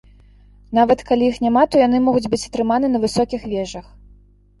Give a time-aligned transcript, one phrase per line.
[0.77, 3.85] Нават калі іх няма, то яны могуць быць атрыманы на высокіх вежах.